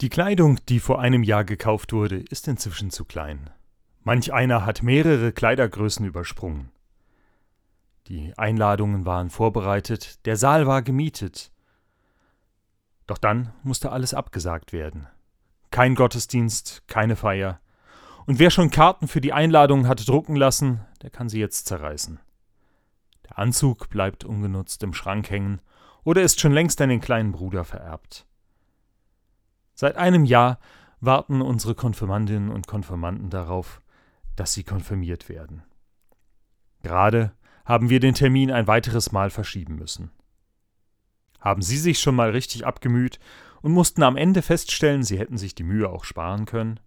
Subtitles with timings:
[0.00, 3.50] Die Kleidung, die vor einem Jahr gekauft wurde, ist inzwischen zu klein.
[4.02, 6.70] Manch einer hat mehrere Kleidergrößen übersprungen.
[8.06, 11.52] Die Einladungen waren vorbereitet, der Saal war gemietet.
[13.06, 15.06] Doch dann musste alles abgesagt werden.
[15.70, 17.60] Kein Gottesdienst, keine Feier.
[18.24, 22.20] Und wer schon Karten für die Einladungen hatte drucken lassen, der kann sie jetzt zerreißen.
[23.28, 25.60] Der Anzug bleibt ungenutzt im Schrank hängen
[26.04, 28.24] oder ist schon längst an den kleinen Bruder vererbt.
[29.80, 30.58] Seit einem Jahr
[31.00, 33.80] warten unsere Konfirmandinnen und Konfirmanden darauf,
[34.36, 35.62] dass sie konfirmiert werden.
[36.82, 37.32] Gerade
[37.64, 40.10] haben wir den Termin ein weiteres Mal verschieben müssen.
[41.40, 43.20] Haben Sie sich schon mal richtig abgemüht
[43.62, 46.78] und mussten am Ende feststellen, Sie hätten sich die Mühe auch sparen können?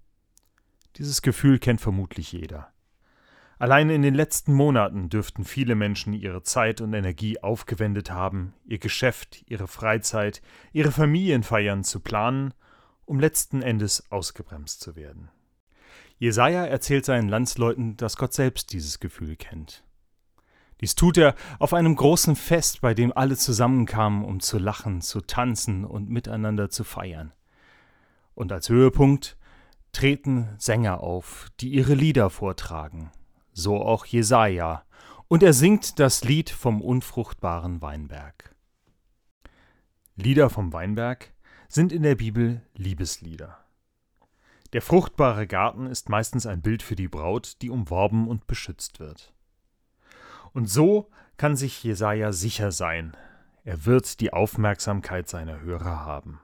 [0.97, 2.67] Dieses Gefühl kennt vermutlich jeder.
[3.57, 8.77] Allein in den letzten Monaten dürften viele Menschen ihre Zeit und Energie aufgewendet haben, ihr
[8.77, 12.53] Geschäft, ihre Freizeit, ihre Familienfeiern zu planen
[13.05, 15.29] um letzten Endes ausgebremst zu werden.
[16.17, 19.83] Jesaja erzählt seinen Landsleuten, dass Gott selbst dieses Gefühl kennt.
[20.81, 25.21] Dies tut er auf einem großen Fest, bei dem alle zusammenkamen, um zu lachen, zu
[25.21, 27.33] tanzen und miteinander zu feiern.
[28.35, 29.37] Und als Höhepunkt
[29.91, 33.11] treten Sänger auf, die ihre Lieder vortragen,
[33.53, 34.83] so auch Jesaja,
[35.27, 38.55] und er singt das Lied vom unfruchtbaren Weinberg.
[40.15, 41.32] Lieder vom Weinberg
[41.73, 43.57] sind in der Bibel Liebeslieder.
[44.73, 49.33] Der fruchtbare Garten ist meistens ein Bild für die Braut, die umworben und beschützt wird.
[50.53, 53.17] Und so kann sich Jesaja sicher sein,
[53.63, 56.39] er wird die Aufmerksamkeit seiner Hörer haben.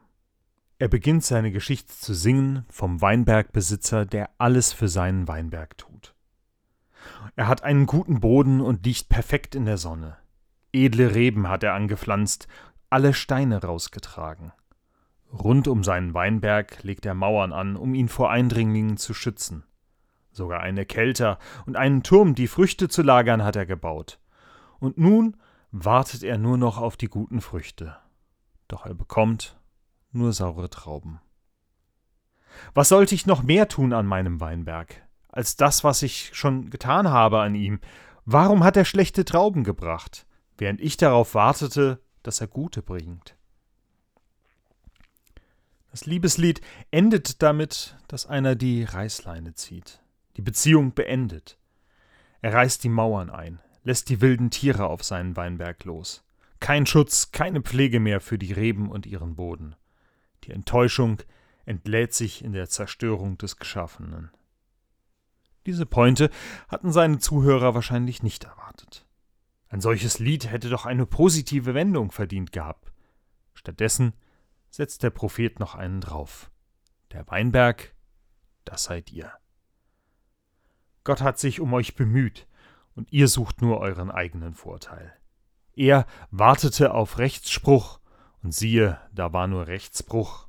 [0.80, 6.16] Er beginnt seine Geschichte zu singen vom Weinbergbesitzer, der alles für seinen Weinberg tut.
[7.35, 10.17] Er hat einen guten Boden und liegt perfekt in der Sonne.
[10.72, 12.47] Edle Reben hat er angepflanzt,
[12.89, 14.53] alle Steine rausgetragen.
[15.31, 19.63] Rund um seinen Weinberg legt er Mauern an, um ihn vor Eindringlingen zu schützen.
[20.31, 24.19] Sogar eine Kelter und einen Turm, die Früchte zu lagern, hat er gebaut.
[24.79, 25.38] Und nun
[25.72, 27.97] wartet er nur noch auf die guten Früchte.
[28.68, 29.59] Doch er bekommt
[30.12, 31.19] nur saure Trauben.
[32.73, 37.09] Was sollte ich noch mehr tun an meinem Weinberg, als das, was ich schon getan
[37.09, 37.79] habe an ihm?
[38.25, 40.25] Warum hat er schlechte Trauben gebracht,
[40.57, 43.35] während ich darauf wartete, dass er gute bringt?
[45.91, 46.61] Das Liebeslied
[46.91, 50.01] endet damit, dass einer die Reißleine zieht,
[50.38, 51.57] die Beziehung beendet.
[52.41, 56.23] Er reißt die Mauern ein, lässt die wilden Tiere auf seinen Weinberg los.
[56.59, 59.75] Kein Schutz, keine Pflege mehr für die Reben und ihren Boden.
[60.44, 61.22] Die Enttäuschung
[61.66, 64.31] entlädt sich in der Zerstörung des Geschaffenen.
[65.66, 66.29] Diese Pointe
[66.67, 69.06] hatten seine Zuhörer wahrscheinlich nicht erwartet.
[69.69, 72.91] Ein solches Lied hätte doch eine positive Wendung verdient gehabt.
[73.53, 74.13] Stattdessen
[74.69, 76.52] setzt der Prophet noch einen drauf.
[77.12, 77.94] Der Weinberg,
[78.66, 79.31] das seid ihr.
[81.03, 82.47] Gott hat sich um euch bemüht,
[82.96, 85.13] und ihr sucht nur euren eigenen Vorteil.
[85.74, 88.00] Er wartete auf Rechtsspruch,
[88.44, 90.47] und siehe, da war nur Rechtsbruch.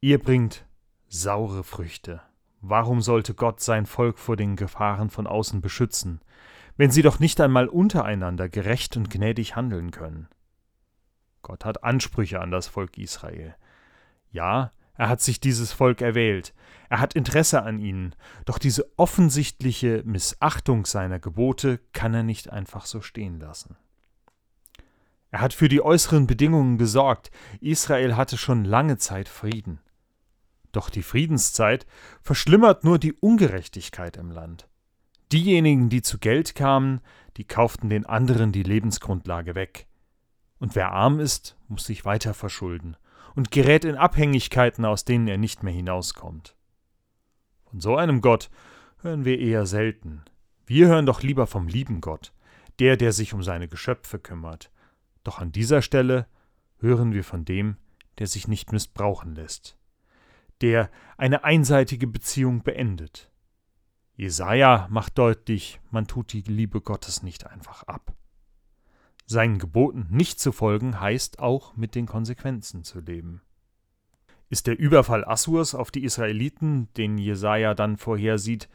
[0.00, 0.66] Ihr bringt
[1.08, 2.22] saure Früchte.
[2.60, 6.20] Warum sollte Gott sein Volk vor den Gefahren von außen beschützen,
[6.76, 10.28] wenn sie doch nicht einmal untereinander gerecht und gnädig handeln können?
[11.46, 13.54] Gott hat Ansprüche an das Volk Israel.
[14.32, 16.52] Ja, er hat sich dieses Volk erwählt,
[16.88, 22.84] er hat Interesse an ihnen, doch diese offensichtliche Missachtung seiner Gebote kann er nicht einfach
[22.84, 23.76] so stehen lassen.
[25.30, 27.30] Er hat für die äußeren Bedingungen gesorgt,
[27.60, 29.78] Israel hatte schon lange Zeit Frieden.
[30.72, 31.86] Doch die Friedenszeit
[32.22, 34.66] verschlimmert nur die Ungerechtigkeit im Land.
[35.30, 37.02] Diejenigen, die zu Geld kamen,
[37.36, 39.86] die kauften den anderen die Lebensgrundlage weg.
[40.58, 42.96] Und wer arm ist, muss sich weiter verschulden
[43.34, 46.56] und gerät in Abhängigkeiten, aus denen er nicht mehr hinauskommt.
[47.66, 48.50] Von so einem Gott
[49.02, 50.24] hören wir eher selten.
[50.64, 52.32] Wir hören doch lieber vom lieben Gott,
[52.78, 54.70] der, der sich um seine Geschöpfe kümmert.
[55.22, 56.26] Doch an dieser Stelle
[56.78, 57.76] hören wir von dem,
[58.18, 59.76] der sich nicht missbrauchen lässt,
[60.62, 63.30] der eine einseitige Beziehung beendet.
[64.14, 68.14] Jesaja macht deutlich, man tut die Liebe Gottes nicht einfach ab.
[69.26, 73.42] Seinen Geboten nicht zu folgen heißt auch mit den Konsequenzen zu leben.
[74.48, 78.68] Ist der Überfall Assurs auf die Israeliten, den Jesaja dann vorhersieht,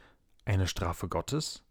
[0.44, 1.64] eine Strafe Gottes?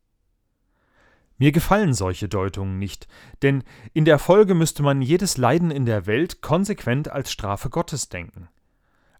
[1.38, 3.08] Mir gefallen solche Deutungen nicht,
[3.44, 3.64] denn
[3.94, 8.48] in der Folge müsste man jedes Leiden in der Welt konsequent als Strafe Gottes denken.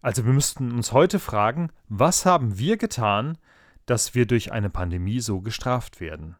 [0.00, 3.38] Also wir müssten uns heute fragen, was haben wir getan,
[3.86, 6.36] dass wir durch eine Pandemie so gestraft werden?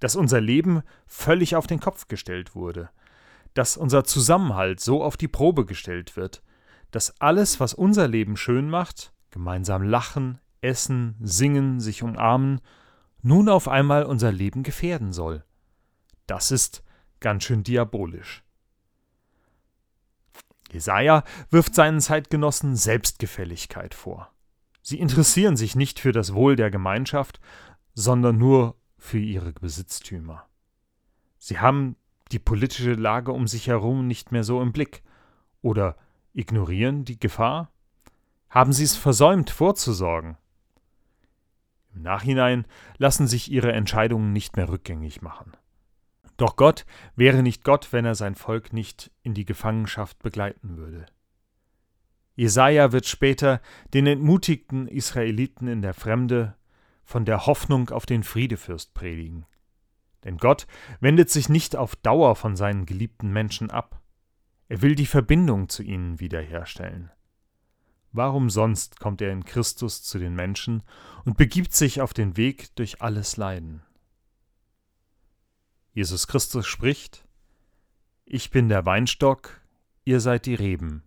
[0.00, 2.90] Dass unser Leben völlig auf den Kopf gestellt wurde,
[3.54, 6.42] dass unser Zusammenhalt so auf die Probe gestellt wird,
[6.90, 12.60] dass alles, was unser Leben schön macht, gemeinsam lachen, essen, singen, sich umarmen,
[13.22, 15.44] nun auf einmal unser Leben gefährden soll.
[16.26, 16.82] Das ist
[17.20, 18.42] ganz schön diabolisch.
[20.72, 24.32] Jesaja wirft seinen Zeitgenossen Selbstgefälligkeit vor.
[24.82, 27.40] Sie interessieren sich nicht für das Wohl der Gemeinschaft,
[27.94, 30.46] sondern nur für ihre Besitztümer.
[31.38, 31.96] Sie haben
[32.30, 35.02] die politische Lage um sich herum nicht mehr so im Blick
[35.62, 35.96] oder
[36.32, 37.72] ignorieren die Gefahr?
[38.50, 40.36] Haben sie es versäumt vorzusorgen?
[41.94, 42.66] Im Nachhinein
[42.98, 45.56] lassen sich ihre Entscheidungen nicht mehr rückgängig machen.
[46.36, 46.86] Doch Gott
[47.16, 51.06] wäre nicht Gott, wenn er sein Volk nicht in die Gefangenschaft begleiten würde.
[52.34, 53.60] Jesaja wird später
[53.92, 56.54] den entmutigten Israeliten in der Fremde
[57.10, 59.44] von der Hoffnung auf den Friedefürst predigen.
[60.22, 60.68] Denn Gott
[61.00, 64.00] wendet sich nicht auf Dauer von seinen geliebten Menschen ab.
[64.68, 67.10] Er will die Verbindung zu ihnen wiederherstellen.
[68.12, 70.84] Warum sonst kommt er in Christus zu den Menschen
[71.24, 73.82] und begibt sich auf den Weg durch alles Leiden?
[75.92, 77.26] Jesus Christus spricht,
[78.24, 79.60] Ich bin der Weinstock,
[80.04, 81.02] ihr seid die Reben,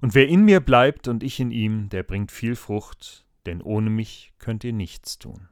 [0.00, 3.90] und wer in mir bleibt und ich in ihm, der bringt viel Frucht, denn ohne
[3.90, 5.48] mich könnt ihr nichts tun.